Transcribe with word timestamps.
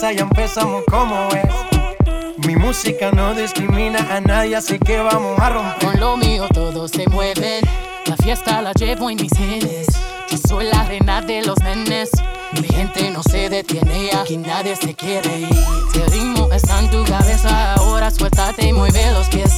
ya 0.00 0.10
empezamos 0.22 0.84
como 0.88 1.28
es. 1.30 2.46
Mi 2.46 2.54
música 2.54 3.10
no 3.10 3.34
discrimina 3.34 3.98
a 4.14 4.20
nadie, 4.20 4.54
así 4.54 4.78
que 4.78 5.00
vamos 5.00 5.36
a 5.40 5.50
romper. 5.50 5.88
Con 5.88 6.00
lo 6.00 6.16
mío 6.16 6.46
todos 6.54 6.92
se 6.92 7.08
mueven, 7.08 7.64
la 8.06 8.16
fiesta 8.16 8.62
la 8.62 8.72
llevo 8.74 9.10
en 9.10 9.16
mis 9.16 9.32
genes. 9.36 9.88
Yo 10.30 10.38
soy 10.46 10.66
la 10.66 10.84
reina 10.84 11.20
de 11.20 11.42
los 11.42 11.58
nenes. 11.62 12.10
Mi 12.52 12.68
gente 12.68 13.10
no 13.10 13.24
se 13.24 13.48
detiene, 13.48 14.10
aquí 14.12 14.36
nadie 14.36 14.76
se 14.76 14.94
quiere 14.94 15.40
ir. 15.40 15.66
Si 15.92 16.00
el 16.00 16.10
ritmo 16.12 16.48
está 16.52 16.78
en 16.78 16.90
tu 16.90 17.04
cabeza, 17.04 17.74
ahora 17.74 18.12
suéltate 18.12 18.68
y 18.68 18.72
mueve 18.72 19.10
los 19.12 19.28
pies. 19.28 19.52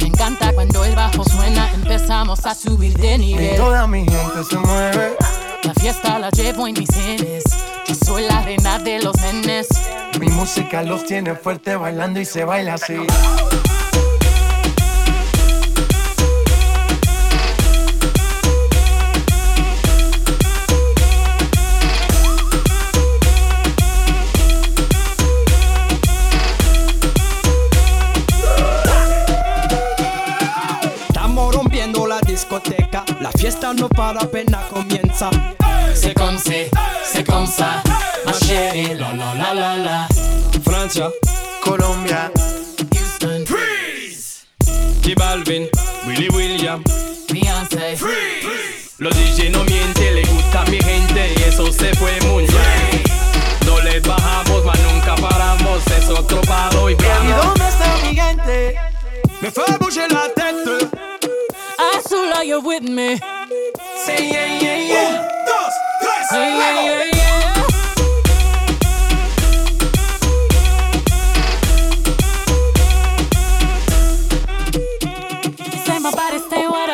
Me 0.00 0.08
encanta 0.08 0.52
cuando 0.52 0.84
el 0.84 0.96
bajo 0.96 1.22
suena, 1.24 1.70
empezamos 1.74 2.44
a 2.44 2.56
subir 2.56 2.94
de 2.94 3.18
nivel. 3.18 3.54
Y 3.54 3.56
toda 3.56 3.86
mi 3.86 4.00
gente 4.00 4.44
se 4.50 4.56
mueve. 4.56 5.16
La 5.62 5.74
fiesta 5.74 6.18
la 6.18 6.30
llevo 6.30 6.66
en 6.66 6.74
mis 6.74 6.90
genes. 6.92 7.44
Yo 7.86 7.94
soy 7.94 8.22
la 8.22 8.42
reina 8.42 8.78
de 8.78 9.02
los 9.02 9.16
nenes. 9.20 9.68
Mi 10.18 10.28
música 10.28 10.82
los 10.82 11.04
tiene 11.04 11.34
fuerte 11.34 11.76
bailando 11.76 12.20
y 12.20 12.24
se 12.24 12.44
baila 12.44 12.74
así. 12.74 12.96
La 33.20 33.30
fiesta 33.32 33.72
no 33.72 33.88
para, 33.88 34.20
apenas 34.20 34.64
comienza. 34.66 35.30
C'est 35.94 36.14
comme 36.14 36.38
c'est, 37.24 37.32
comme 37.32 37.46
ça. 37.46 37.82
Ma 38.26 38.32
chérie, 38.32 38.94
la 38.94 39.12
la 39.12 39.34
la 39.34 39.54
la 39.54 39.76
la. 39.76 40.08
Francia, 40.64 41.10
Colombia, 41.62 42.30
Houston, 42.92 43.44
Freeze. 43.46 44.46
J 45.02 45.14
Balvin, 45.14 45.66
Willy 46.06 46.28
William, 46.30 46.82
Beyoncé, 47.30 47.96
Freeze. 47.96 48.94
Los 48.98 49.14
DJ 49.14 49.50
no 49.50 49.64
mienten, 49.64 50.14
le 50.14 50.22
gusta 50.22 50.62
a 50.62 50.70
mi 50.70 50.78
gente 50.78 51.34
y 51.36 51.42
eso 51.42 51.70
se 51.72 51.92
fue 51.94 52.18
muy 52.22 52.44
bien. 52.44 53.02
No 53.66 53.80
les 53.80 54.02
bajamos, 54.02 54.64
mas 54.64 54.78
nunca 54.80 55.14
paramos, 55.16 55.86
es 55.86 56.08
otro 56.08 56.40
y 56.88 56.92
¿Y 56.92 56.96
dónde 56.96 57.68
está 57.68 57.96
mi 58.02 58.14
gente? 58.14 58.76
Me 59.40 59.50
fue 59.50 59.64
bouger 59.78 60.10
la 60.12 60.28
tête. 60.34 60.88
Azula, 61.78 62.44
you're 62.44 62.60
with 62.60 62.82
me. 62.82 63.18
Say 64.04 64.30
yeah, 64.30 64.58
yeah, 64.60 64.76
yeah. 64.76 65.33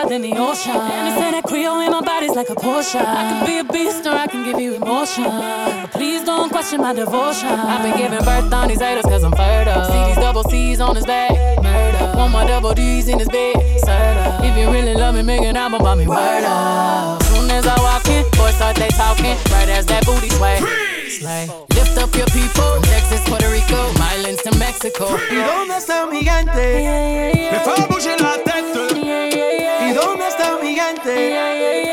Than 0.09 0.23
the 0.23 0.33
ocean. 0.39 0.73
And 0.75 1.15
say 1.23 1.31
that 1.31 1.45
Creole 1.45 1.83
in 1.83 1.93
my 1.93 2.01
body's 2.01 2.35
like 2.35 2.49
a 2.51 2.55
Porsche. 2.57 2.99
I 2.99 3.23
can 3.31 3.47
be 3.47 3.59
a 3.59 3.65
beast 3.65 4.05
or 4.07 4.11
I 4.15 4.27
can 4.27 4.45
give 4.45 4.59
you 4.59 4.75
emotion. 4.75 5.23
But 5.23 5.93
please 5.93 6.25
don't 6.25 6.51
question 6.51 6.81
my 6.81 6.93
devotion. 6.93 7.47
I've 7.47 7.85
been 7.85 7.97
giving 7.97 8.19
birth 8.25 8.53
on 8.53 8.67
these 8.67 8.81
haters 8.81 9.05
cause 9.05 9.23
I'm 9.23 9.31
fertile. 9.31 9.85
See 9.85 10.05
these 10.07 10.17
double 10.17 10.43
C's 10.43 10.81
on 10.81 10.97
his 10.97 11.07
back. 11.07 11.31
Murder. 11.63 12.19
Want 12.19 12.33
my 12.33 12.45
double 12.45 12.75
D's 12.75 13.07
in 13.07 13.21
his 13.21 13.29
bed. 13.29 13.55
Serta. 13.85 14.43
If 14.43 14.57
you 14.57 14.73
really 14.73 14.95
love 14.95 15.15
me, 15.15 15.23
make 15.23 15.43
an 15.43 15.57
album 15.57 15.81
about 15.81 15.99
me. 15.99 16.09
Word 16.09 16.45
up. 16.45 17.20
Soon 17.51 17.59
as 17.59 17.67
I 17.67 17.81
walk 17.83 18.07
in, 18.07 18.23
boys 18.39 18.55
start 18.55 18.77
they 18.77 18.87
talking. 18.95 19.35
Right 19.51 19.69
as 19.69 19.85
that 19.87 20.07
booty 20.07 20.31
sway. 20.31 20.63
Slay. 21.11 21.51
Lift 21.75 21.99
up 21.99 22.15
your 22.15 22.31
people. 22.31 22.79
From 22.79 22.83
Texas, 22.85 23.21
Puerto 23.27 23.51
Rico, 23.51 23.91
Islands 23.99 24.41
to 24.45 24.57
Mexico. 24.57 25.19
¿Y 25.29 25.35
dónde 25.35 25.75
está 25.77 26.07
mi 26.07 26.23
gente? 26.23 26.55
Yeah, 26.55 27.11
yeah, 27.11 27.35
Me 27.35 27.51
yeah. 27.51 27.61
fue 27.67 27.75
bouger 27.89 28.21
la 28.21 28.39
tête. 28.47 28.95
Yeah, 28.95 29.27
yeah, 29.35 29.59
yeah. 29.59 29.91
¿Y 29.91 29.93
dónde 29.95 30.29
está 30.29 30.59
mi 30.63 30.77
gente? 30.79 31.91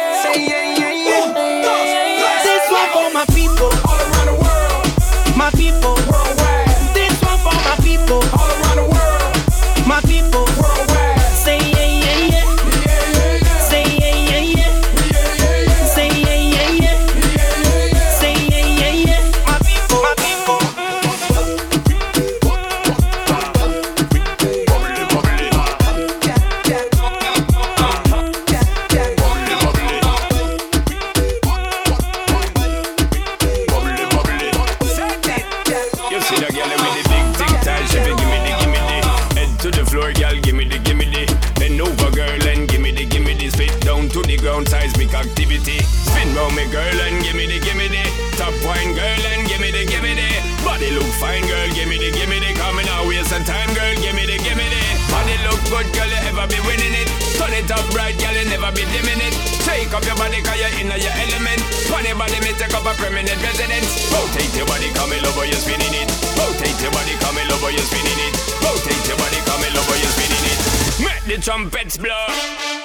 Round 46.38 46.54
me, 46.54 46.66
girl, 46.70 46.98
and 47.02 47.18
gimme 47.26 47.50
the 47.50 47.58
gimme 47.58 47.90
the 47.90 48.04
top 48.38 48.54
wine, 48.62 48.94
girl, 48.94 49.24
and 49.34 49.50
gimme 49.50 49.74
the 49.74 49.84
gimme 49.90 50.14
the 50.14 50.30
body 50.62 50.94
look 50.94 51.10
fine, 51.18 51.42
girl, 51.50 51.68
gimme 51.74 51.98
the 51.98 52.14
gimme 52.14 52.38
the 52.38 52.54
coming 52.54 52.86
out 52.94 53.10
waste 53.10 53.34
some 53.34 53.44
time, 53.44 53.74
girl, 53.74 53.98
gimme 53.98 54.22
the 54.30 54.38
gimme 54.46 54.68
the 54.70 54.82
body 55.10 55.36
look 55.50 55.58
good, 55.74 55.90
girl, 55.98 56.06
you 56.06 56.22
ever 56.30 56.46
be 56.46 56.62
winning 56.70 56.94
it. 56.94 57.10
Turn 57.42 57.54
it 57.58 57.70
up 57.74 57.86
right, 57.98 58.14
girl, 58.22 58.38
you 58.38 58.46
never 58.54 58.70
be 58.70 58.86
dimming 58.94 59.18
it. 59.18 59.34
Shake 59.66 59.90
up 59.98 60.06
your 60.06 60.16
body, 60.16 60.40
cause 60.46 60.62
you're 60.62 60.74
in 60.78 60.94
your 60.94 61.16
element. 61.26 61.60
Funny 61.90 62.14
body, 62.14 62.38
me 62.46 62.54
take 62.54 62.74
up 62.78 62.86
a 62.86 62.94
permanent 63.02 63.40
residence. 63.42 63.90
Rotate 64.14 64.54
your 64.54 64.70
body, 64.70 64.94
come 64.94 65.12
in 65.18 65.26
over, 65.26 65.46
you're 65.50 65.58
spinning 65.58 65.94
it. 65.98 66.08
Rotate 66.38 66.78
your 66.78 66.94
body, 66.94 67.18
come 67.18 67.38
in 67.42 67.50
over, 67.50 67.74
you're 67.74 67.90
spinning 67.90 68.20
it. 68.30 68.34
Rotate 68.62 69.06
your 69.10 69.18
body, 69.18 69.42
come 69.50 69.64
in 69.66 69.74
over, 69.74 69.98
you're 69.98 70.14
spinning 70.14 70.46
it. 70.54 70.60
Make 71.02 71.26
the 71.26 71.38
trumpets 71.42 71.98
blow. 71.98 72.77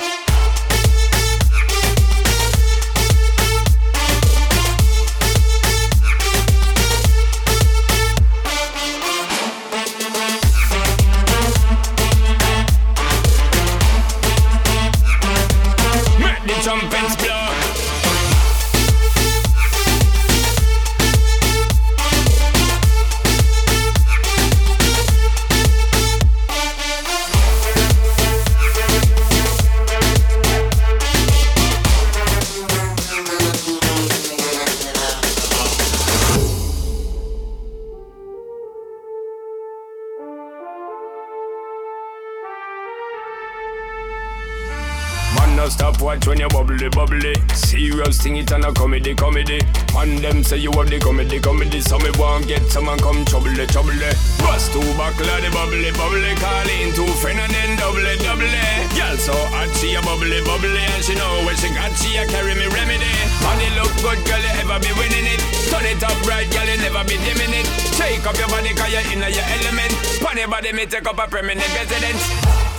Serious 48.03 48.19
sing 48.19 48.37
it 48.37 48.51
and 48.51 48.65
a 48.65 48.73
comedy, 48.73 49.15
comedy. 49.15 49.63
Man, 49.95 50.17
them 50.17 50.43
say 50.43 50.59
you 50.59 50.73
have 50.73 50.91
the 50.91 50.99
comedy, 50.99 51.39
comedy. 51.39 51.81
So 51.81 51.99
me 51.99 52.11
want 52.19 52.49
get 52.49 52.67
someone 52.67 52.99
come 52.99 53.25
trouble, 53.25 53.55
trouble. 53.71 53.95
Bust 54.43 54.75
two 54.75 54.83
buckle 54.99 55.31
the 55.39 55.51
bubbly, 55.55 55.95
bubbly. 55.95 56.35
Call 56.43 56.67
in 56.67 56.91
two 56.99 57.07
friend 57.23 57.39
and 57.39 57.53
then 57.55 57.79
double, 57.79 58.03
double. 58.03 58.51
Girl 58.99 59.17
so 59.23 59.31
hot, 59.55 59.71
she 59.79 59.95
a 59.95 60.03
bubbly, 60.03 60.43
bubbly. 60.43 60.83
And 60.83 61.03
she 61.07 61.15
know 61.15 61.47
where 61.47 61.55
she 61.55 61.71
got, 61.71 61.95
she 61.95 62.19
a 62.19 62.27
carry 62.27 62.59
me 62.59 62.67
remedy. 62.75 63.13
Body 63.39 63.71
look 63.79 63.95
good, 64.03 64.19
girl, 64.27 64.43
you 64.43 64.67
ever 64.67 64.83
be 64.83 64.91
winning 64.99 65.27
it. 65.31 65.43
Turn 65.71 65.87
it 65.87 66.03
up 66.03 66.19
right, 66.27 66.51
girl, 66.51 66.67
you 66.67 66.83
never 66.83 67.07
be 67.07 67.23
dimming 67.23 67.55
it. 67.55 67.67
Shake 67.95 68.27
up 68.27 68.35
your 68.35 68.51
body, 68.51 68.75
cause 68.75 68.91
you're 68.91 69.07
in 69.15 69.23
your 69.23 69.47
element. 69.63 69.95
Funny 70.19 70.43
body, 70.51 70.75
me 70.75 70.91
take 70.91 71.07
up 71.07 71.23
a 71.23 71.31
permanent 71.31 71.71
residence. 71.79 72.72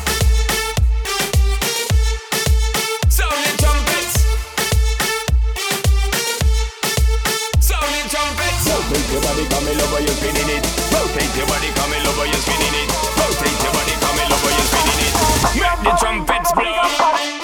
Body, 9.50 9.56
come 9.56 9.68
in 9.68 9.82
over, 9.82 10.00
you're 10.00 10.16
spinning 10.16 10.50
it. 10.50 10.64
Rotate 10.94 11.36
your 11.36 11.48
body, 11.48 11.70
come 11.74 11.94
in 11.94 12.08
over, 12.08 12.26
you're 12.26 12.36
spinning 12.36 12.74
it. 12.74 12.90
Rotate 13.18 13.64
your 13.64 13.74
body, 13.74 13.94
come 14.00 14.20
in 14.20 14.32
over, 14.32 14.52
you're 14.52 14.70
spinning 14.72 15.00
it. 15.04 15.14
Make 15.60 15.84
the 15.84 15.98
trumpets 16.00 16.52
blow. 16.54 17.43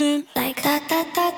like 0.00 0.62
that, 0.62 0.88
that, 0.88 1.12
that. 1.16 1.37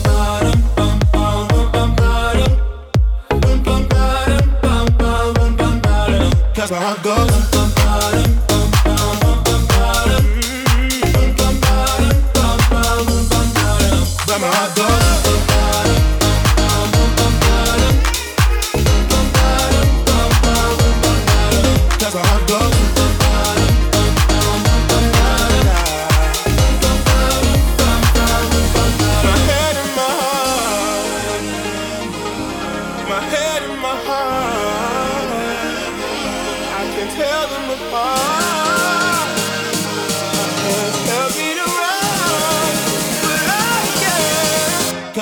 Cause 6.61 6.69
where 6.69 6.79
I 6.79 6.95
go, 7.01 7.70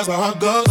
how 0.09 0.33
I 0.33 0.33
go. 0.39 0.68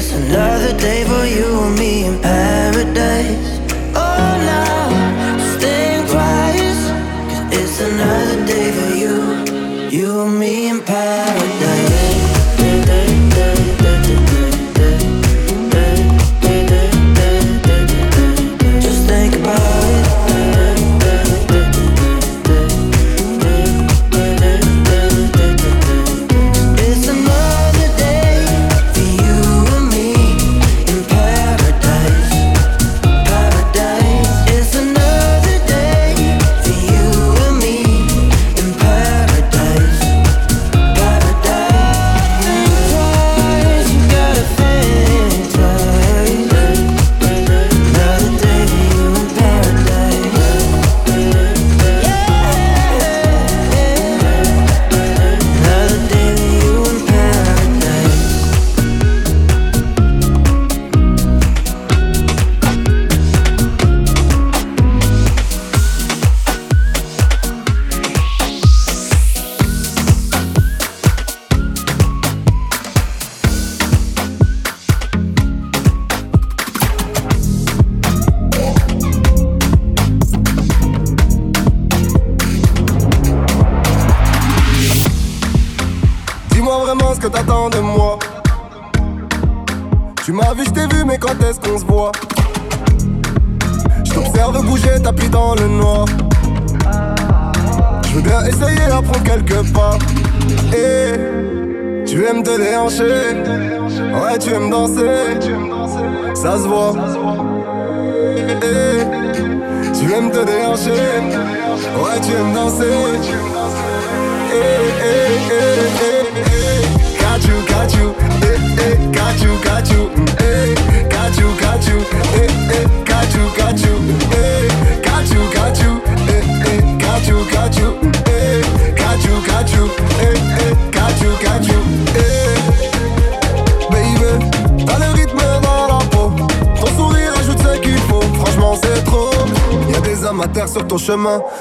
just 0.00 0.14
another 0.14 0.72
day 0.78 1.04
for 1.04 1.26
you 1.26 1.60
and 1.60 1.78
me 1.78 2.06
in 2.06 2.18
paradise. 2.20 3.58
Oh, 3.94 4.36
now. 4.46 5.09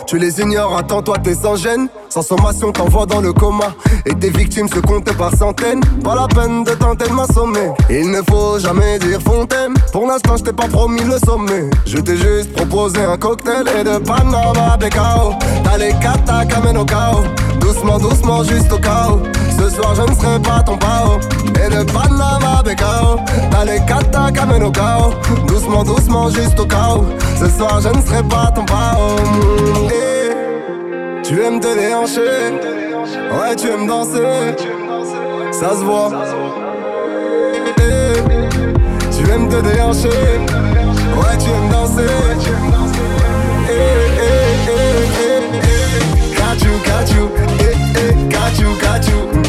Tu 0.09 0.17
les 0.17 0.41
ignores, 0.41 0.75
attends-toi, 0.75 1.19
t'es 1.23 1.35
sans 1.35 1.55
gêne. 1.55 1.87
Sans 2.09 2.23
sommation, 2.23 2.71
t'envoies 2.71 3.05
dans 3.05 3.21
le 3.21 3.31
coma. 3.31 3.75
Et 4.07 4.15
tes 4.15 4.31
victimes 4.31 4.67
se 4.67 4.79
comptent 4.79 5.15
par 5.15 5.35
centaines. 5.35 5.81
Pas 6.03 6.15
la 6.15 6.27
peine 6.27 6.63
de 6.63 6.71
tenter 6.71 7.07
de 7.07 7.13
m'assommer. 7.13 7.69
Il 7.91 8.09
ne 8.09 8.19
faut 8.27 8.57
jamais 8.57 8.97
dire 8.97 9.21
fontaine. 9.21 9.75
Pour 9.91 10.07
l'instant, 10.07 10.35
je 10.35 10.45
t'ai 10.45 10.51
pas 10.51 10.67
promis 10.67 11.03
le 11.03 11.19
sommet. 11.23 11.69
Je 11.85 11.99
t'ai 11.99 12.17
juste 12.17 12.53
proposé 12.53 13.03
un 13.03 13.17
cocktail 13.17 13.65
et 13.79 13.83
de 13.83 13.99
Panama 13.99 14.77
Becao. 14.79 15.35
T'as 15.63 15.77
les 15.77 15.91
kata 16.01 16.41
au 16.75 16.85
chaos. 16.85 17.23
Doucement, 17.59 17.99
doucement, 17.99 18.43
juste 18.43 18.73
au 18.73 18.79
chaos. 18.79 19.21
Ce 19.59 19.69
soir, 19.75 19.93
je 19.93 20.01
ne 20.03 20.15
serai 20.15 20.39
pas 20.39 20.63
ton 20.65 20.77
pao. 20.77 21.19
Et 21.55 21.69
de 21.69 21.83
Panama 21.91 22.63
Becao. 22.63 23.19
T'as 23.51 23.65
les 23.65 23.79
kata 23.85 24.31
qu'amène 24.33 24.63
au. 24.63 24.71
Doucement, 25.47 25.83
doucement, 25.83 26.29
juste 26.29 26.57
au 26.59 26.65
chaos. 26.65 27.05
Ce 27.37 27.49
soir, 27.49 27.81
je 27.81 27.89
ne 27.89 28.01
serai 28.01 28.23
pas 28.23 28.51
ton 28.55 28.63
pao. 28.65 29.17
Et 29.91 31.23
tu 31.23 31.41
aimes 31.41 31.59
te 31.59 31.73
déhancher. 31.75 32.53
Ouais, 33.31 33.55
tu 33.57 33.67
aimes 33.67 33.87
danser. 33.87 34.55
Ça 35.51 35.71
se 35.71 35.83
voit. 35.83 36.09
Eh, 37.77 38.13
tu 39.11 39.29
aimes 39.29 39.49
te 39.49 39.61
déhancher. 39.61 40.09
Ouais, 41.17 41.37
tu 41.37 41.49
aimes 41.49 41.69
danser. 41.69 42.03
Eh, 43.67 43.71
eh, 43.71 44.29
eh, 44.69 44.89
eh, 45.21 45.41
eh. 45.63 46.35
Got 46.35 46.63
you, 46.63 46.73
got 46.85 47.09
you. 47.13 47.29
Eh, 47.59 47.75
eh, 47.97 48.13
got 48.29 48.57
you, 48.57 48.69
got 48.79 49.05
you. 49.07 49.48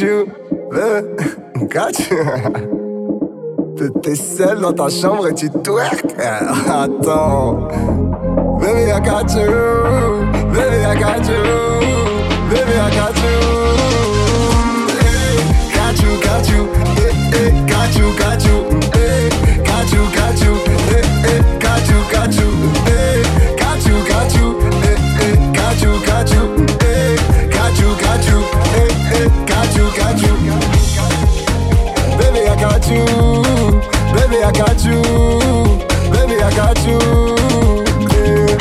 you. 0.00 0.47
Le 0.70 1.66
catch 1.66 2.10
T'es 4.02 4.14
seul 4.14 4.60
dans 4.60 4.72
ta 4.72 4.88
chambre 4.88 5.28
et 5.28 5.34
tu 5.34 5.48
twerk 5.48 6.04
euh, 6.18 6.40
Attends. 6.68 7.68
Baby 8.60 8.90
I 8.90 9.00
got 9.00 9.34
you. 9.34 9.46
Baby 10.52 10.84
I 10.84 10.94
got 10.98 11.26
you. 11.26 11.42
Baby 12.50 12.74
I 12.76 12.90
got 12.90 13.16
you. 13.16 13.36
Hey, 14.98 15.36
got 15.74 15.96
you, 16.02 16.10
got 16.22 16.48
you. 16.50 16.68
Hey, 16.96 17.12
hey, 17.32 17.50
got 17.66 17.96
you, 17.96 18.06
got 18.18 18.44
you. 18.44 18.77
You. 32.90 33.04
Baby, 34.14 34.42
I 34.42 34.52
got 34.52 34.84
you. 34.84 35.02
Baby, 36.10 36.42
I 36.42 36.50
got 36.56 36.78
you. 36.86 36.98
Yeah. 38.12 38.56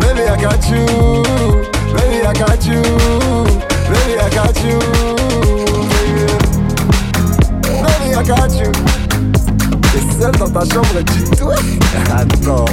Baby, 0.00 0.22
I 0.28 0.36
got 0.40 0.62
you. 0.70 0.84
Baby, 1.94 2.18
I 2.26 2.32
got 2.32 2.64
you. 2.66 2.82
Baby, 3.92 4.18
I 4.18 4.30
got 4.30 4.56
you. 4.64 4.78
Yeah. 6.16 6.36
Baby, 7.82 8.14
I 8.14 8.22
got 8.24 8.52
you. 8.54 8.72
T'es 9.92 10.04
seul 10.20 10.32
dans 10.32 10.50
ta 10.50 10.64
chambre 10.74 10.98
et 10.98 11.04
tu 11.04 11.22
toi. 11.36 11.54
Attends. 12.14 12.66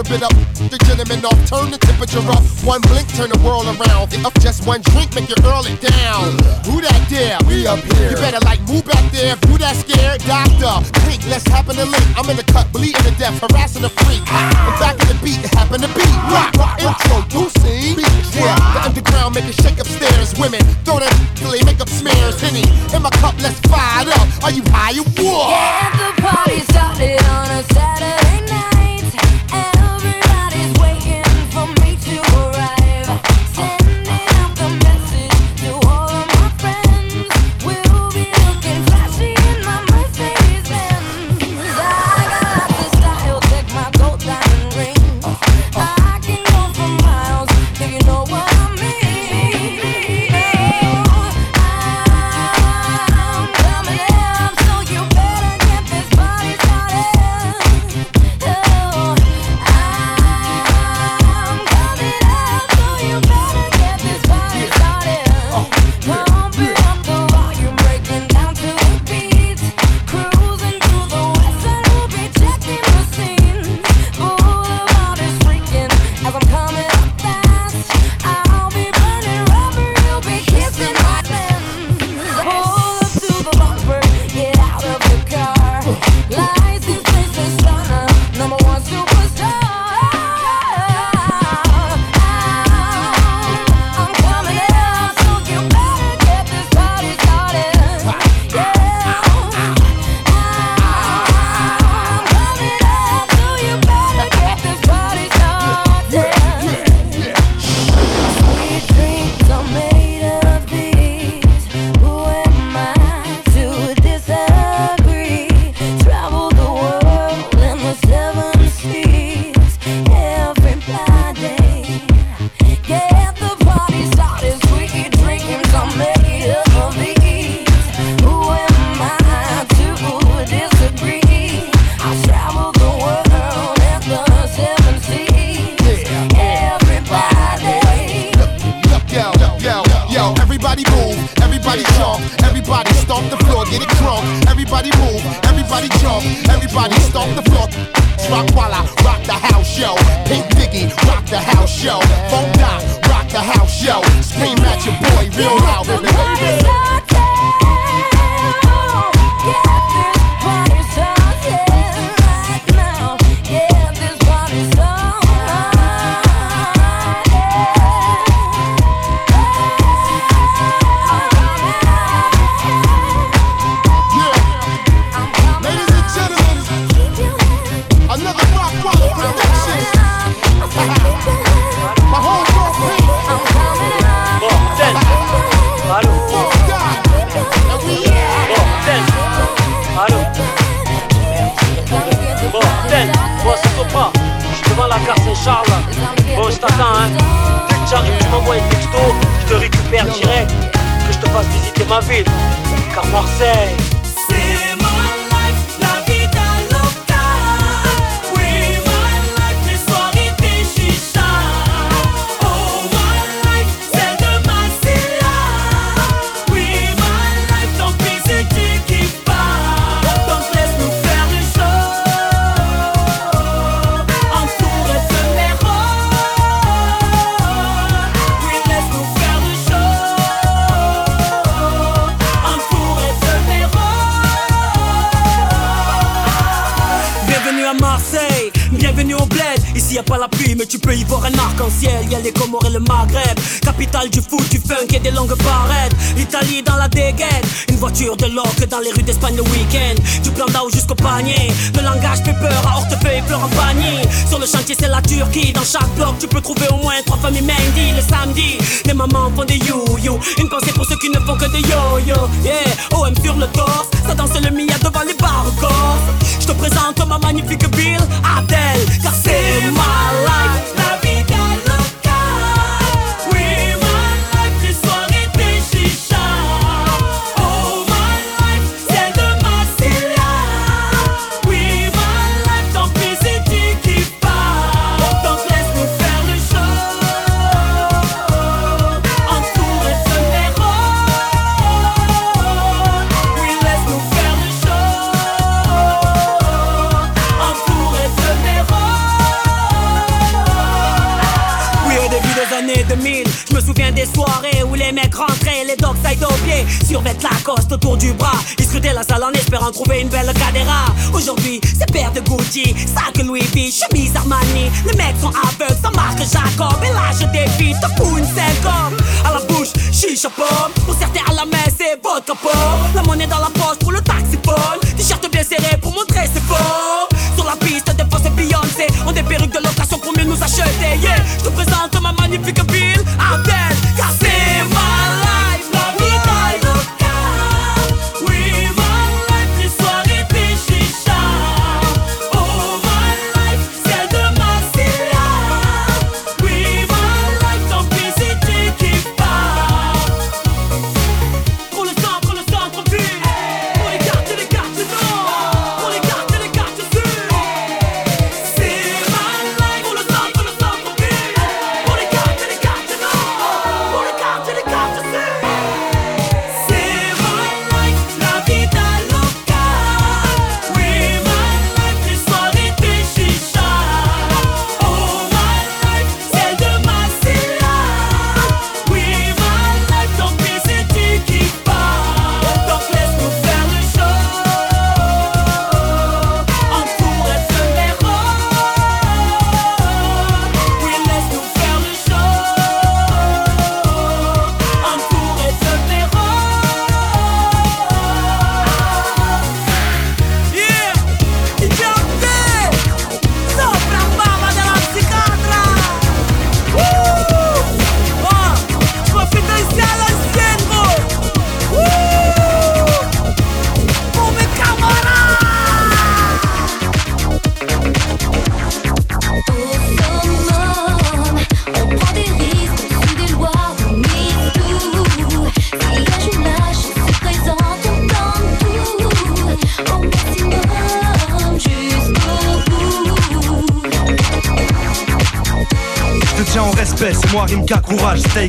Lift 0.00 0.10
your 0.10 0.20
shirt 0.20 0.20
a 0.20 0.20
bit 0.20 0.22
up. 0.22 0.70
The 0.70 0.78
gentleman 0.84 1.24
off, 1.24 1.38
turn 1.48 1.70
the 1.70 1.78
temperature 1.78 2.24
up. 2.30 2.42
One 2.64 2.80
blink, 2.82 3.08
turn 3.14 3.30
the 3.30 3.38
world 3.44 3.66
around. 3.66 4.12
Up 4.24 4.34
just 4.40 4.66
one 4.66 4.82
drink, 4.92 5.14
make 5.14 5.28
you 5.28 5.36
earl 5.44 5.64
it 5.66 5.80
down. 5.80 6.36
Who 6.66 6.80
that 6.80 7.00
there? 7.08 7.38
We 7.48 7.66
up 7.66 7.80
here. 7.80 8.10
You 8.10 8.16
better 8.16 8.40
like 8.44 8.60
move 8.68 8.84
back 8.84 9.04
there. 9.12 9.36
Who 9.48 9.58
that 9.58 9.76
scared? 9.76 10.20
Doctor, 10.24 10.84
pink, 11.06 11.24
let's 11.28 11.46
happen 11.48 11.76
to 11.76 11.84
link. 11.84 12.06
I'm 12.16 12.28
in 12.30 12.36
the 12.36 12.44
cut, 12.44 12.70
bleeding 12.72 13.02
to 13.02 13.12
death, 13.18 13.40
harassing 13.40 13.82
the 13.82 13.90
freak. 14.04 14.22
I'm 14.28 14.76
back 14.78 15.00
in 15.00 15.08
the 15.08 15.18
beat, 15.24 15.40
it 15.40 15.52
happen 15.54 15.80
to 15.80 15.90
be 15.92 16.06
rock. 16.28 16.52
Introducing, 16.80 18.00
yeah, 18.36 18.56
the 18.74 18.80
underground 18.84 19.34
make 19.34 19.48
it 19.48 19.56
shake 19.60 19.80
upstairs. 19.80 20.34
Women 20.38 20.60
throw 20.84 21.00
that 21.00 21.12
till 21.36 21.50
they 21.50 21.62
make 21.64 21.80
up 21.80 21.88
smears. 21.88 22.40
Henny 22.40 22.64
in 22.94 23.02
my 23.02 23.10
cup, 23.20 23.34
let's 23.40 23.58
fire 23.68 24.06
it 24.06 24.12
up. 24.16 24.28
Are 24.44 24.52
you 24.52 24.62
high 24.72 24.96
or 24.96 25.08
what? 25.20 25.48
Get 25.50 25.92
the 25.98 26.08
party 26.22 26.60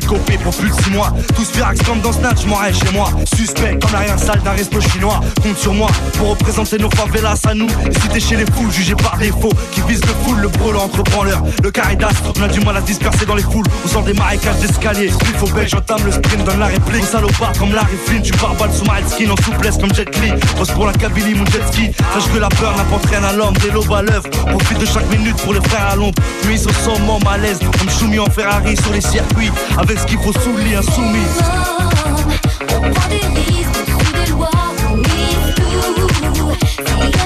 copé 0.00 0.38
pour 0.38 0.54
plus 0.54 0.70
de 0.70 0.74
6 0.74 0.90
mois. 0.90 1.12
Tous 1.34 1.50
Virax 1.52 1.82
comme 1.82 2.00
dans 2.00 2.12
Snatch, 2.12 2.46
m'en 2.46 2.56
chez 2.72 2.92
moi. 2.92 3.10
Salle 4.24 4.40
d'un 4.42 4.52
resto 4.52 4.80
chinois. 4.80 5.20
Compte 5.42 5.58
sur 5.58 5.74
moi 5.74 5.88
pour 6.16 6.30
représenter 6.30 6.78
nos 6.78 6.90
favelas 6.90 7.40
à 7.44 7.54
nous. 7.54 7.66
Et 7.66 7.94
si 7.94 8.08
t'es 8.08 8.20
chez 8.20 8.36
les 8.36 8.46
foules, 8.46 8.70
jugé 8.70 8.94
par 8.94 9.16
défaut, 9.18 9.52
qui 9.72 9.80
vise 9.88 10.00
le 10.02 10.14
full, 10.24 10.38
le 10.38 10.48
brûle 10.48 10.76
entre 10.76 11.02
branleurs. 11.02 11.42
Le 11.62 11.70
caritas, 11.70 12.10
on 12.38 12.42
a 12.42 12.48
du 12.48 12.60
mal 12.60 12.76
à 12.76 12.80
se 12.80 12.86
disperser 12.86 13.26
dans 13.26 13.34
les 13.34 13.42
foules. 13.42 13.66
Ou 13.84 13.88
sent 13.88 14.02
des 14.06 14.12
marécages 14.14 14.58
d'escalier. 14.58 15.10
Il 15.20 15.38
faut 15.38 15.48
belge, 15.48 15.70
j'entame 15.70 16.04
le 16.04 16.12
sprint, 16.12 16.44
donne 16.44 16.60
la 16.60 16.66
réplique. 16.66 17.02
Au 17.02 17.06
salopard 17.06 17.52
comme 17.58 17.72
Larry 17.72 17.96
Flynn, 18.06 18.22
tu 18.22 18.32
pars 18.32 18.54
balle 18.54 18.72
sous 18.72 18.84
ma 18.84 19.02
skin 19.08 19.30
en 19.30 19.36
souplesse 19.42 19.78
comme 19.78 19.92
Jet 19.94 20.16
Li. 20.20 20.32
Pose 20.56 20.70
pour 20.70 20.86
la 20.86 20.92
Kabylie, 20.92 21.34
mon 21.34 21.46
jet 21.46 21.66
ski. 21.72 21.90
Sache 22.14 22.30
que 22.32 22.38
la 22.38 22.48
peur 22.48 22.76
n'apporte 22.76 23.06
rien 23.06 23.24
à 23.24 23.32
l'homme, 23.32 23.56
des 23.56 23.70
lobes 23.70 23.92
à 23.92 24.02
l'œuvre. 24.02 24.28
Profite 24.30 24.78
de 24.78 24.86
chaque 24.86 25.10
minute 25.10 25.36
pour 25.42 25.54
les 25.54 25.60
frères 25.68 25.88
à 25.90 25.96
l'ombre. 25.96 26.22
Mise 26.46 26.66
au 26.66 26.72
sommet, 26.72 27.24
malaise, 27.24 27.58
comme 27.58 27.90
Choumi 27.90 28.20
en 28.20 28.30
Ferrari 28.30 28.76
sur 28.76 28.92
les 28.92 29.00
circuits. 29.00 29.50
Avec 29.78 29.98
ce 29.98 30.06
qu'il 30.06 30.18
faut 30.18 30.32
sous 30.32 30.52
le 30.56 30.62
lit, 30.62 30.76
insoumis. 30.76 31.26
On 32.74 32.90
prend 32.90 33.08
tout. 36.84 37.21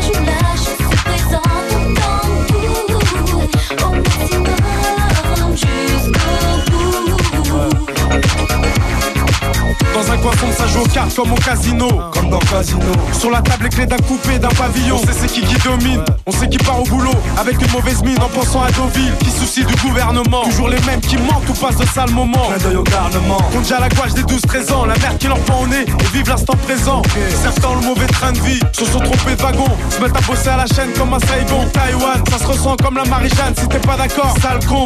Dans 9.96 10.12
un 10.12 10.18
coin 10.18 10.32
sombre, 10.36 10.52
ça 10.52 10.66
joue 10.66 10.82
aux 10.82 10.88
cartes 10.88 11.16
comme 11.16 11.32
au 11.32 11.36
casino. 11.36 11.88
Comme 12.12 12.28
dans 12.28 12.38
Casino. 12.38 12.92
Sur 13.18 13.30
la 13.30 13.40
table, 13.40 13.64
les 13.64 13.70
clés 13.70 13.86
d'un 13.86 13.96
coupé, 13.96 14.38
d'un 14.38 14.48
pavillon. 14.48 14.96
On 15.02 15.06
sait 15.06 15.18
c'est 15.18 15.26
qui 15.26 15.40
qui 15.40 15.56
domine. 15.66 16.04
On 16.26 16.32
sait 16.32 16.50
qui 16.50 16.58
part 16.58 16.82
au 16.82 16.84
boulot 16.84 17.14
avec 17.38 17.58
une 17.62 17.72
mauvaise 17.72 18.02
mine 18.02 18.18
en 18.20 18.28
pensant 18.28 18.62
à 18.62 18.70
Deauville. 18.72 19.14
Qui 19.20 19.30
soucie 19.30 19.64
du 19.64 19.74
gouvernement. 19.76 20.42
Toujours 20.44 20.68
les 20.68 20.80
mêmes 20.80 21.00
qui 21.00 21.16
mentent 21.16 21.48
ou 21.48 21.54
passent 21.54 21.78
de 21.78 21.86
sale 21.86 22.10
moment. 22.10 22.46
Clin 22.48 22.58
d'œil 22.58 22.76
au 22.76 22.82
garnement. 22.82 23.38
Compte 23.50 23.62
déjà 23.62 23.80
la 23.80 23.88
gouache 23.88 24.12
des 24.12 24.22
12-13 24.22 24.72
ans. 24.74 24.84
La 24.84 24.98
mère 24.98 25.16
qui 25.16 25.28
leur 25.28 25.38
prend 25.38 25.62
au 25.62 25.66
nez 25.66 25.86
et 25.88 26.04
vive 26.12 26.28
l'instant 26.28 26.56
présent. 26.64 27.00
Certains 27.42 27.68
ont 27.68 27.76
le 27.76 27.86
mauvais 27.86 28.06
train 28.06 28.32
de 28.32 28.40
vie. 28.40 28.60
Se 28.72 28.84
sont 28.84 29.00
trompés 29.00 29.34
de 29.34 29.42
wagon. 29.42 29.70
Se 29.88 30.02
mettent 30.02 30.16
à 30.16 30.20
bosser 30.20 30.48
à 30.48 30.58
la 30.58 30.66
chaîne 30.66 30.92
comme 30.98 31.14
à 31.14 31.20
Saigon. 31.20 31.66
Taïwan, 31.72 32.22
ça 32.30 32.38
se 32.38 32.46
ressent 32.46 32.76
comme 32.84 32.96
la 32.96 33.04
Marie-Jeanne. 33.06 33.54
Si 33.58 33.66
t'es 33.66 33.78
pas 33.78 33.96
d'accord, 33.96 34.34
sale 34.42 34.58
con. 34.68 34.84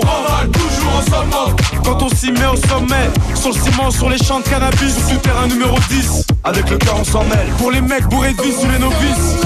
toujours 0.53 1.01
au 1.01 1.11
sommet. 1.11 1.57
Quand 1.85 2.01
on 2.01 2.09
s'y 2.11 2.31
met 2.31 2.47
au 2.47 2.57
sommet, 2.69 3.11
sur 3.35 3.51
le 3.51 3.59
ciment, 3.59 3.91
sur 3.91 4.09
les 4.09 4.19
champs 4.19 4.39
de 4.39 4.45
cannabis, 4.45 5.00
souterrain 5.01 5.47
numéro 5.47 5.77
10. 5.89 6.27
Avec 6.45 6.71
le 6.71 6.77
cœur, 6.79 6.97
on 6.99 7.05
s'en 7.05 7.25
mêle. 7.25 7.49
Pour 7.59 7.71
les 7.71 7.81
mecs 7.81 8.07
bourrés 8.07 8.33
de 8.33 8.43
vie 8.43 8.53
sous 8.53 8.69
les 8.69 8.79
novices. 8.79 9.37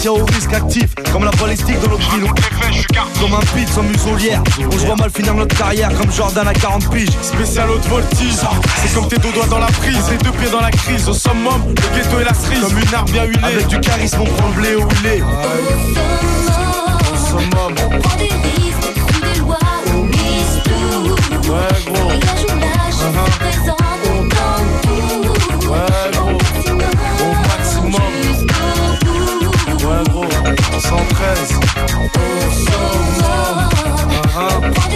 Quartiers 0.00 0.08
au 0.08 0.24
risque 0.24 0.52
actif. 0.52 0.94
Comme 1.12 1.24
la 1.24 1.30
balistique 1.32 1.80
de 1.80 1.88
ville. 1.88 2.30
Comme 3.20 3.34
un 3.34 3.40
pit 3.54 3.68
sans 3.68 3.82
muselière. 3.82 4.42
On 4.66 4.78
se 4.78 4.86
voit 4.86 4.96
mal 4.96 5.10
finir 5.10 5.34
notre 5.34 5.56
carrière 5.56 5.90
comme 5.96 6.10
Jordan 6.12 6.48
à 6.48 6.52
40 6.52 6.90
piges. 6.90 7.10
Spécial 7.22 7.70
haute 7.70 7.86
voltige. 7.86 8.34
C'est 8.82 8.94
comme 8.94 9.08
tes 9.08 9.18
deux 9.18 9.32
doigts 9.32 9.46
dans 9.46 9.58
la 9.58 9.66
prise, 9.66 9.98
les 10.10 10.18
deux 10.18 10.32
pieds 10.32 10.50
dans 10.50 10.60
la 10.60 10.70
crise. 10.70 11.08
Au 11.08 11.12
summum, 11.12 11.62
le 11.68 11.74
ghetto 11.96 12.20
et 12.20 12.24
la 12.24 12.34
cerise. 12.34 12.60
Comme 12.62 12.78
une 12.78 12.94
arme 12.94 13.10
bien 13.10 13.24
huilée. 13.24 13.44
Avec 13.44 13.66
du 13.66 13.80
charisme, 13.80 14.20
on 14.20 14.24
prend 14.24 14.48
le 14.48 14.54
blé 14.54 14.76
où 14.76 14.88
il 15.00 15.06
est. 15.06 15.22
Au 15.22 17.16
summum. 17.16 17.74
On 17.84 17.98
prend 17.98 18.16
des 18.16 18.24
risques 18.24 18.86
au-dessus 18.88 19.20
des 19.34 19.40
lois, 19.40 19.58
on 19.94 20.02
mise 20.04 20.62
tout. 20.64 21.50
Ouais, 21.52 21.92
gros. 21.92 22.08
Présente, 23.38 23.78
on 24.06 24.28
tout. 24.28 25.68
Ouais, 25.70 25.99
113. 30.90 31.60
Oh, 32.72 33.70
oh, 34.34 34.72
oh, 34.74 34.89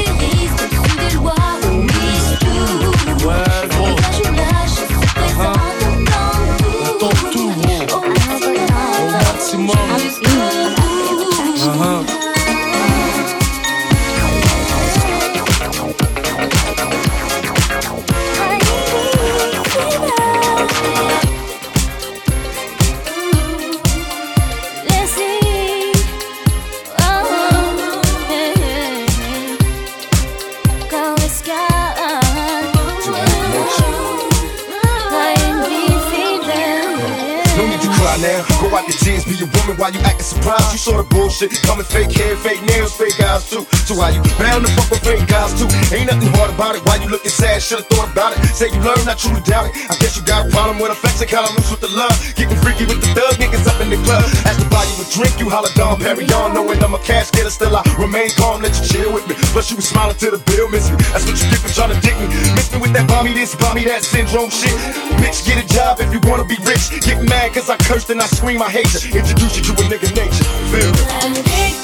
So 43.85 43.93
why 44.01 44.17
you 44.17 44.25
bound 44.41 44.65
to 44.65 44.73
fuck 44.81 44.89
with 44.89 45.05
fake 45.05 45.29
guys 45.29 45.53
too? 45.61 45.69
Ain't 45.93 46.09
nothing 46.09 46.33
hard 46.41 46.49
about 46.49 46.73
it. 46.73 46.81
Why 46.89 46.97
you 47.05 47.09
looking 47.13 47.29
sad? 47.29 47.61
Should've 47.61 47.85
thought 47.93 48.09
about 48.09 48.33
it. 48.33 48.41
Say 48.57 48.73
you 48.73 48.81
learned, 48.81 49.05
I 49.05 49.13
truly 49.13 49.45
doubt 49.45 49.69
it. 49.69 49.77
I 49.93 49.95
guess 50.01 50.17
you 50.17 50.25
got 50.25 50.49
a 50.49 50.49
problem 50.49 50.81
with 50.81 50.89
affection, 50.89 51.29
kinda 51.29 51.53
loose 51.53 51.69
with 51.69 51.85
the 51.85 51.93
love. 51.93 52.17
Getting 52.33 52.57
freaky 52.65 52.89
with 52.89 53.05
the 53.05 53.13
thug 53.13 53.37
niggas 53.37 53.69
up 53.69 53.77
in 53.85 53.93
the 53.93 54.01
club. 54.09 54.25
Ask 54.49 54.57
to 54.65 54.69
buy 54.73 54.89
you 54.89 54.97
a 54.97 55.07
drink, 55.13 55.37
you 55.37 55.53
Dom 55.77 56.01
Perignon, 56.01 56.57
knowing 56.57 56.81
I'm 56.81 56.97
a 56.97 57.03
cash 57.05 57.29
getter. 57.31 57.53
Still 57.53 57.77
I 57.77 57.85
remain 58.01 58.33
calm, 58.41 58.65
let 58.65 58.73
you 58.73 58.89
chill 58.89 59.13
with 59.13 59.29
me. 59.29 59.37
Plus 59.53 59.69
you 59.69 59.77
was 59.77 59.85
smiling 59.85 60.17
to 60.17 60.33
the 60.33 60.41
bill, 60.49 60.73
miss 60.73 60.89
me. 60.89 60.97
That's 61.13 61.29
what 61.29 61.37
you 61.37 61.45
get 61.53 61.61
for 61.61 61.69
trying 61.69 61.93
to 61.93 62.01
dick 62.01 62.17
me. 62.17 62.33
Miss 62.57 62.73
me 62.73 62.81
with 62.81 62.97
that 62.97 63.05
bomby 63.05 63.37
this, 63.37 63.53
bomby 63.55 63.85
that 63.85 64.01
syndrome 64.01 64.49
shit. 64.49 64.73
Bitch, 65.21 65.45
get 65.45 65.61
a 65.61 65.67
job 65.69 66.01
if 66.01 66.09
you 66.09 66.25
wanna 66.25 66.49
be 66.49 66.57
rich. 66.65 66.89
Get 67.05 67.21
mad 67.29 67.53
cause 67.53 67.69
I 67.69 67.77
cursed 67.85 68.09
and 68.09 68.21
I 68.25 68.27
scream 68.33 68.63
I 68.65 68.71
hate 68.73 68.89
you. 68.97 69.13
Introduce 69.13 69.61
you 69.61 69.63
to 69.69 69.73
a 69.77 69.85
nigga 69.93 70.09
nature. 70.17 70.49
Feel 70.73 70.89
me? 71.37 71.84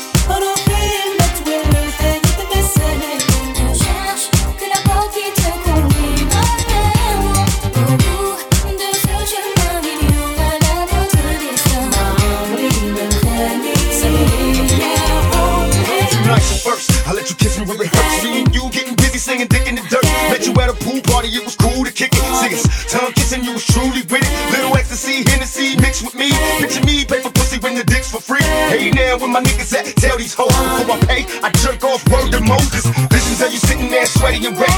A 20.70 20.74
pool 20.86 21.02
party, 21.02 21.28
it 21.34 21.42
was 21.42 21.58
cool 21.58 21.82
to 21.82 21.90
kick 21.90 22.14
it. 22.14 22.22
See 22.38 22.54
us 22.54 22.62
tongue 22.86 23.12
kissing, 23.12 23.42
you 23.42 23.52
was 23.52 23.66
truly 23.66 24.06
with 24.06 24.22
it. 24.22 24.32
Little 24.54 24.76
ecstasy, 24.78 25.26
Hennessy 25.26 25.74
mixed 25.82 26.06
with 26.06 26.14
me. 26.14 26.30
Picture 26.62 26.84
me, 26.86 27.04
pay 27.04 27.18
for 27.20 27.34
pussy 27.34 27.58
when 27.58 27.74
the 27.74 27.82
dick's 27.82 28.10
for 28.10 28.22
free. 28.22 28.42
Hey 28.70 28.90
now, 28.90 29.18
where 29.18 29.28
my 29.28 29.42
niggas 29.42 29.74
at? 29.74 29.96
Tell 29.98 30.16
these 30.16 30.34
hoes 30.34 30.54
before 30.54 30.94
I 30.94 30.98
pay. 31.10 31.22
I 31.42 31.50
jerk 31.58 31.82
off 31.82 32.06
word 32.06 32.30
to 32.30 32.40
Moses. 32.40 32.86
Visions 33.10 33.42
of 33.42 33.50
you 33.50 33.58
sitting 33.58 33.90
there 33.90 34.06
sweaty 34.06 34.46
and 34.46 34.56
wet. 34.56 34.70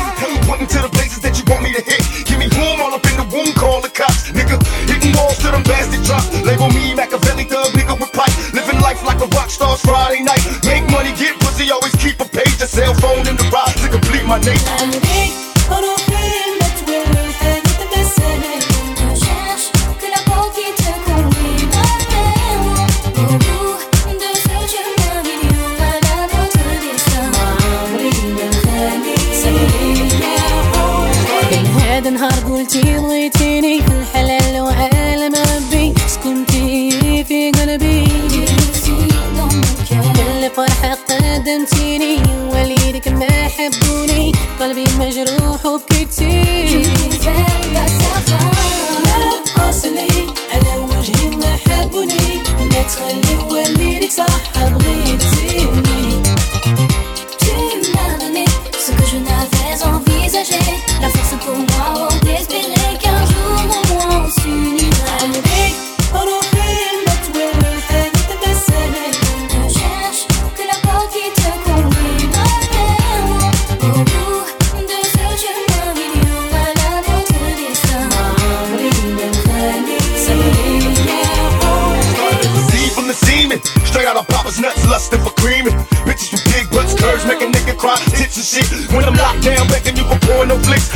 Pointing 0.48 0.66
to 0.73 0.81
the 0.81 0.89
places 0.89 1.20
that 1.20 1.36
you 1.36 1.44
want 1.52 1.62
me 1.62 1.77
to 1.77 1.82
hit. 1.85 2.01
Give 2.24 2.40
me 2.40 2.48
room 2.56 2.81
all 2.81 2.97
up 2.97 3.05
in 3.05 3.16
the 3.20 3.28
womb, 3.28 3.52
call 3.52 3.85
the 3.85 3.93
cops. 3.93 4.32
Nigga, 4.32 4.56
hitting 4.89 5.12
walls 5.12 5.36
to 5.44 5.52
them 5.52 5.62
bastard 5.69 6.01
drops. 6.09 6.32
Label 6.40 6.73
me 6.73 6.97
Machiavelli 6.97 7.44
thug 7.44 7.69
nigga 7.77 8.01
with 8.01 8.12
pipe. 8.16 8.32
Living 8.56 8.81
life 8.81 9.05
like 9.05 9.20
a 9.20 9.28
rock 9.36 9.52
star's 9.52 9.85
Friday 9.85 10.24
night. 10.24 10.40
Make 10.64 10.89
money, 10.89 11.12
get 11.20 11.36
pussy, 11.44 11.69
always 11.69 11.93
keep 12.01 12.16
a 12.20 12.24
page. 12.24 12.56
A 12.64 12.66
cell 12.66 12.94
phone 12.97 13.28
in 13.28 13.36
the 13.36 13.47
ride 13.52 13.77
to 13.85 13.89
complete 13.93 14.24
my 14.24 14.40
name. 14.40 15.02
up. 54.18 54.52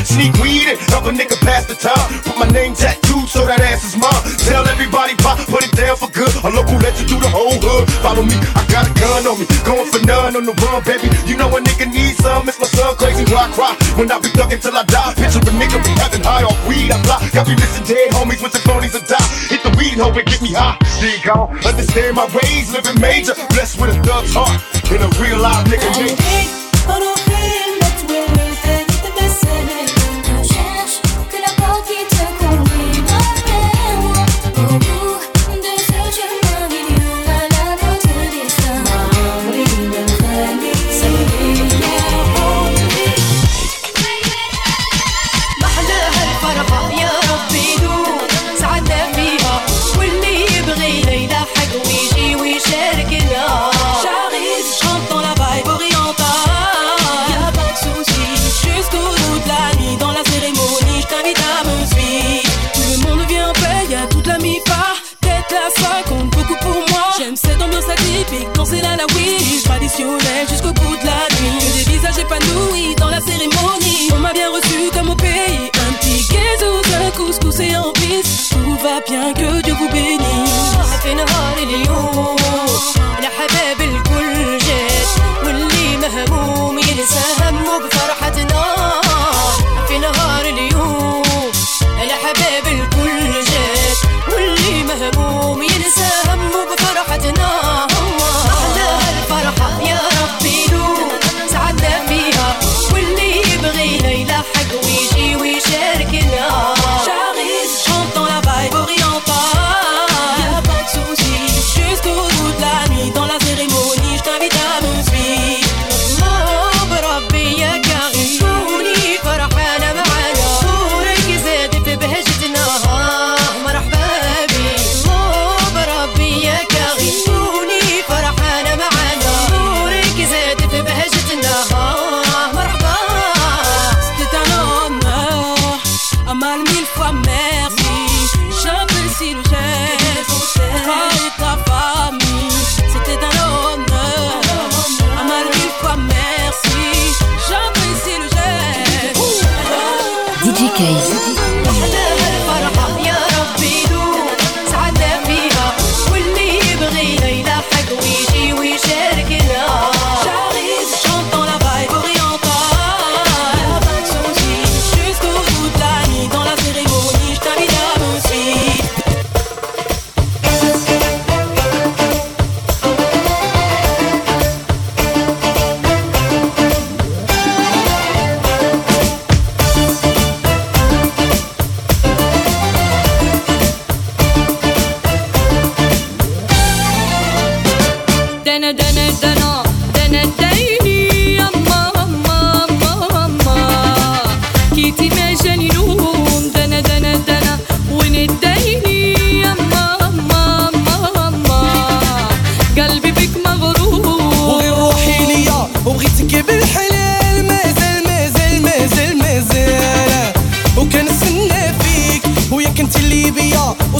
sneak 0.04 0.34
weed 0.42 0.66
and 0.68 0.78
help 0.90 1.06
a 1.06 1.12
nigga 1.12 1.38
pass 1.42 1.66
the 1.66 1.74
time. 1.74 2.06
Put 2.24 2.36
my 2.38 2.48
name 2.50 2.74
tattooed 2.74 3.28
so 3.28 3.46
that 3.46 3.60
ass 3.60 3.84
is 3.84 3.96
mine. 3.96 4.22
Tell 4.46 4.66
everybody 4.66 5.14
pop, 5.18 5.38
put 5.46 5.62
it 5.62 5.72
down 5.76 5.96
for 5.96 6.10
good. 6.10 6.32
A 6.44 6.50
local 6.50 6.78
let 6.82 6.98
you 6.98 7.06
do 7.06 7.18
the 7.20 7.30
whole 7.30 7.56
hood. 7.56 7.86
Follow 8.02 8.22
me, 8.22 8.36
I 8.56 8.62
got 8.70 8.88
a 8.88 8.92
gun 8.96 9.26
on 9.26 9.36
me, 9.38 9.46
going 9.62 9.88
for 9.90 10.02
none 10.06 10.36
on 10.36 10.44
the 10.44 10.54
run, 10.64 10.82
baby. 10.84 11.08
You 11.28 11.36
know 11.36 11.50
a 11.50 11.60
nigga 11.60 11.86
needs 11.90 12.18
some, 12.18 12.48
it's 12.48 12.58
my 12.58 12.66
son 12.66 12.96
crazy. 12.96 13.24
Why 13.30 13.50
cry 13.52 13.74
when 13.96 14.10
I 14.10 14.18
be 14.18 14.30
thugging 14.34 14.60
till 14.60 14.76
I 14.76 14.84
die? 14.84 15.14
Picture 15.14 15.42
a 15.42 15.52
nigga 15.54 15.78
be 15.82 15.92
having 16.00 16.22
high 16.22 16.42
off 16.42 16.58
weed, 16.66 16.90
I 16.90 16.98
fly. 17.06 17.18
Got 17.32 17.48
me 17.48 17.54
missing 17.54 17.86
dead 17.86 18.10
homies 18.16 18.42
with 18.42 18.52
the 18.52 18.62
phonies 18.66 18.94
and 18.94 19.06
die. 19.06 19.28
Hit 19.50 19.62
the 19.62 19.72
weed, 19.78 19.98
hope 19.98 20.16
it 20.16 20.26
get 20.26 20.40
me 20.42 20.52
high. 20.52 20.78
Dig 21.00 21.26
on, 21.28 21.52
understand 21.64 22.16
my 22.16 22.26
ways, 22.34 22.72
living 22.72 22.98
major. 23.00 23.34
Blessed 23.54 23.80
with 23.80 23.94
a 23.94 23.98
thug's 24.02 24.34
heart 24.34 24.58
and 24.90 25.02
a 25.02 25.10
real 25.20 25.38
live 25.38 25.66
nigga. 25.66 25.88
Name. 25.98 27.15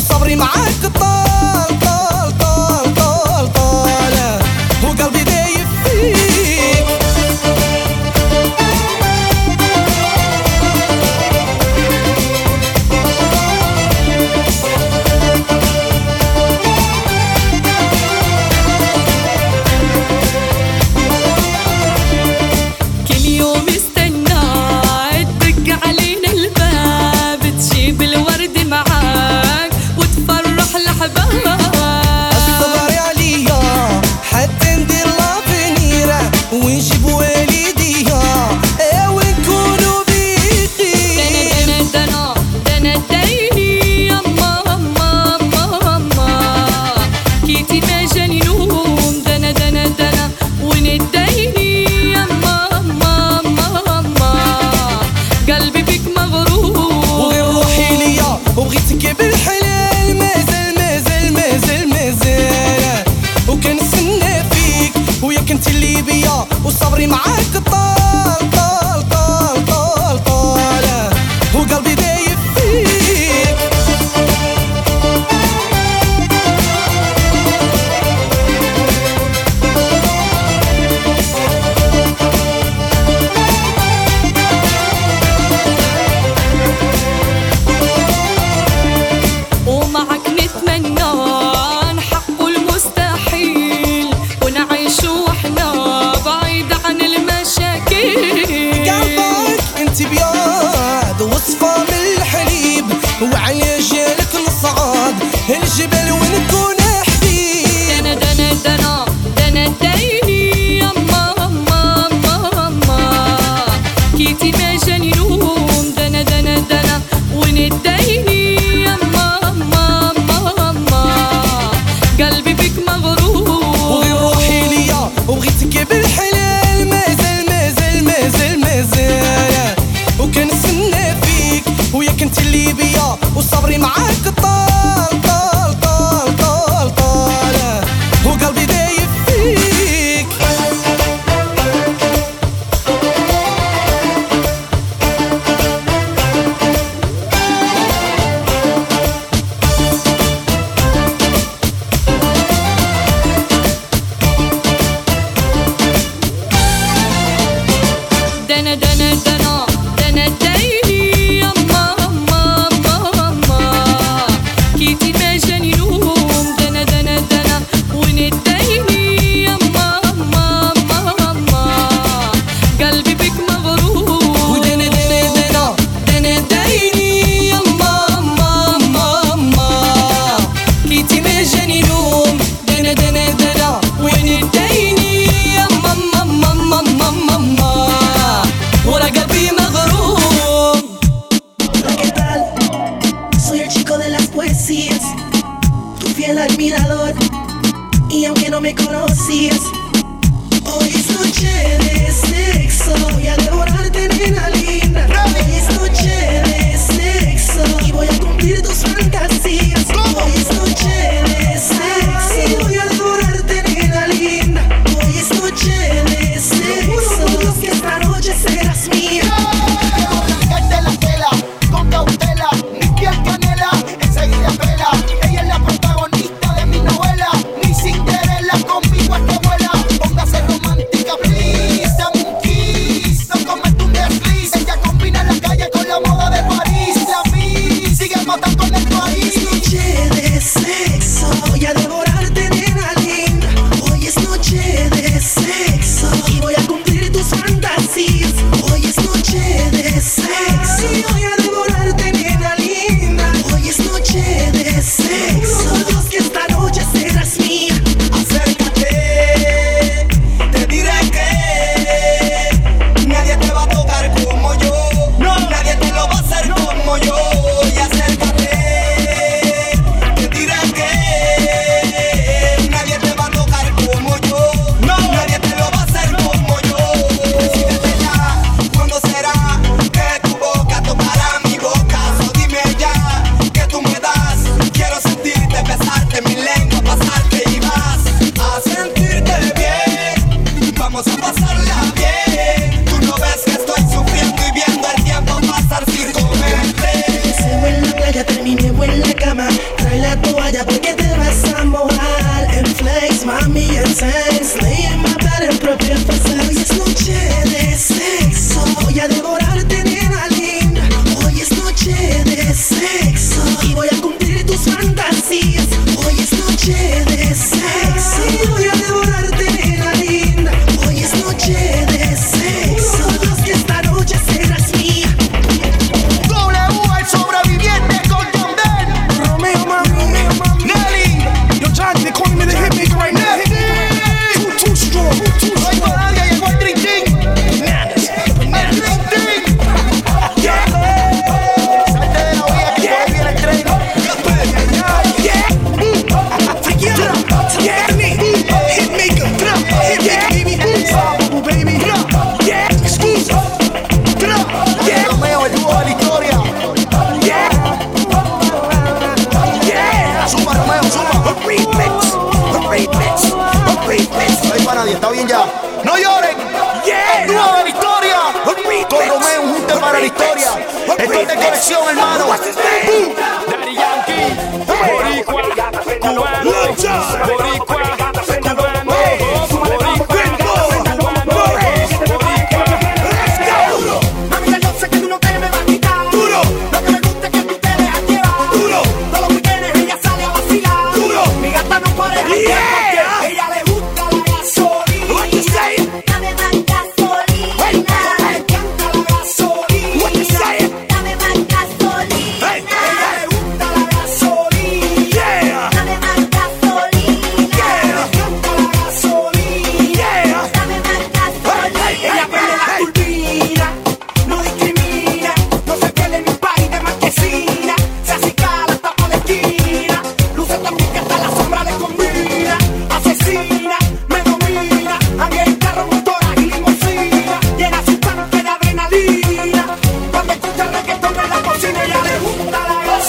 صبري 0.09 0.37
معاك 0.37 0.87
طال 1.01 1.76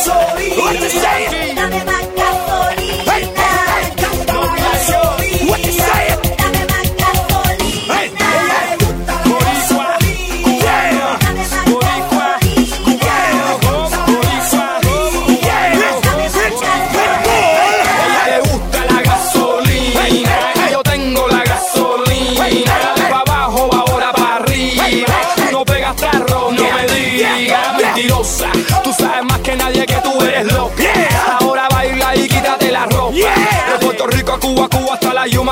sorry. 0.08 0.50
What 0.58 0.80
to 0.80 0.90
say? 0.90 1.47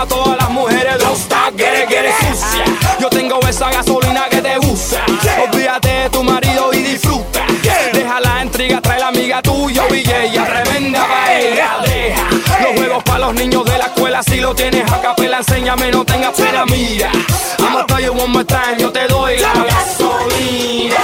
todas 0.07 0.38
las 0.38 0.49
mujeres 0.49 1.02
Losta, 1.03 1.52
quiere, 1.56 1.86
quiere 1.86 2.11
sucia. 2.19 2.65
Yo 2.99 3.10
tengo 3.10 3.40
esa 3.48 3.69
gasolina 3.69 4.26
que 4.30 4.41
te 4.41 4.57
gusta. 4.57 5.03
Olvídate 5.44 5.90
de 5.90 6.10
tu 6.10 6.23
marido 6.23 6.73
y 6.73 6.77
disfruta. 6.80 7.45
Deja 7.94 8.19
la 8.19 8.44
intriga, 8.44 8.82
trae 8.82 8.99
la 8.99 9.07
amiga 9.07 9.41
tuya 9.41 9.84
Villella, 9.90 10.45
tremenda 10.45 11.06
paella 11.07 11.77
Deja. 11.84 12.30
Los 12.61 12.76
juegos 12.76 13.03
pa' 13.03 13.19
los 13.19 13.34
niños 13.34 13.65
de 13.65 13.77
la 13.77 13.86
escuela 13.86 14.23
Si 14.23 14.38
lo 14.38 14.53
tienes 14.56 14.90
a 14.91 15.02
capela, 15.02 15.38
enséñame, 15.38 15.91
no 15.91 16.06
tengas 16.06 16.34
pena, 16.34 16.65
mira. 16.65 17.11
I'ma 17.60 17.86
tell 17.88 17.99
you 17.99 18.14
one 18.14 18.32
more 18.32 18.45
time, 18.45 18.77
yo 18.80 18.91
te 18.91 19.07
doy 19.07 19.38
gasolina. 19.38 20.95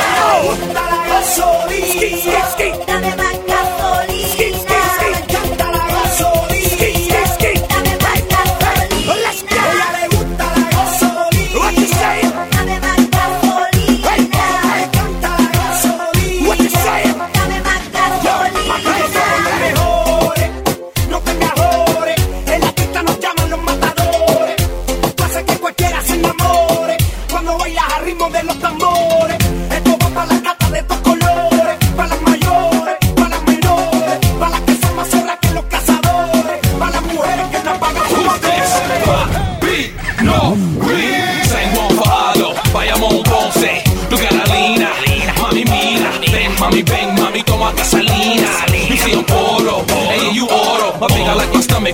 la 0.73 1.07
gasolina. 1.09 2.70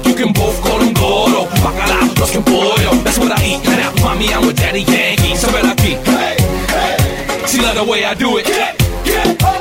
You 0.05 0.15
can 0.15 0.33
both 0.33 0.61
call 0.61 0.79
him 0.79 0.93
Goro. 0.93 1.45
Bacala, 1.63 1.99
los 2.19 2.31
que 2.31 2.41
pollo, 2.41 2.75
that's 3.03 3.17
what 3.17 3.31
I 3.31 3.43
eat. 3.43 3.63
Now, 3.63 3.93
mommy, 4.03 4.33
I'm 4.33 4.45
with 4.45 4.57
Daddy 4.57 4.81
Yankee. 4.81 5.35
So 5.35 5.51
better 5.51 5.75
keep, 5.81 5.97
hey, 6.05 6.35
hey. 6.69 7.47
She 7.47 7.61
love 7.61 7.75
the 7.75 7.83
way 7.83 8.05
I 8.05 8.13
do 8.13 8.37
it. 8.37 8.47
yeah. 8.47 8.76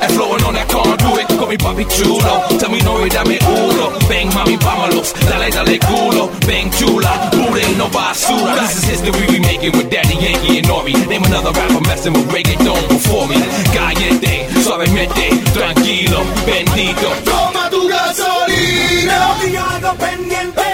That 0.07 0.15
flowing 0.15 0.45
on 0.47 0.55
that 0.55 0.71
can't 0.71 0.99
do 1.03 1.11
it. 1.19 1.27
Call 1.35 1.51
me 1.51 1.59
papi 1.59 1.83
chulo. 1.91 2.47
Tell 2.63 2.71
me 2.71 2.79
no 2.87 3.03
y 3.03 3.11
dame 3.11 3.43
uno. 3.43 3.91
Bang 4.07 4.31
mami, 4.31 4.55
vámonos. 4.57 5.11
Dale, 5.27 5.51
dale 5.51 5.79
culo. 5.83 6.31
Bang 6.47 6.71
chula. 6.79 7.11
Booty 7.35 7.75
no 7.75 7.91
basura. 7.91 8.55
This 8.63 8.77
is 8.79 9.03
history 9.03 9.27
we 9.27 9.41
making 9.41 9.73
with 9.75 9.91
Daddy 9.91 10.15
Yankee 10.15 10.59
and 10.63 10.69
Nori. 10.69 10.95
Name 11.11 11.25
another 11.25 11.51
rapper 11.51 11.83
messing 11.91 12.13
with 12.13 12.31
reggaeton 12.31 12.87
before 12.87 13.27
me. 13.27 13.43
Caliente, 13.75 14.47
suavemente, 14.63 15.27
tranquilo, 15.51 16.23
bendito. 16.47 17.11
Toma 17.27 17.67
tu 17.69 17.89
gasolina. 17.89 19.35
Y 19.43 19.57
algo 19.57 19.91
pendiente. 19.99 20.71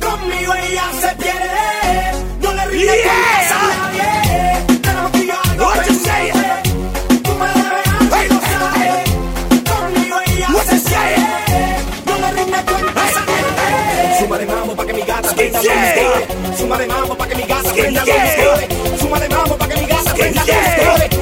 Conmigo 0.00 0.54
se 0.96 1.12
pierde. 1.20 2.40
No 2.40 2.52
le 2.54 2.64
yeah. 2.78 3.26
Súmale 16.58 16.86
mambo 16.86 17.16
pa' 17.16 17.26
que 17.26 17.34
mi 17.34 17.42
gata 17.42 17.72
prenda 17.72 18.04
los 18.04 18.14
colores. 18.34 18.98
Súmale 18.98 19.28
mambo 19.28 19.56
pa' 19.56 19.68
que 19.68 19.76
mi 19.76 19.86
gata 19.86 20.14
prenda 20.14 20.44
los. 20.44 21.15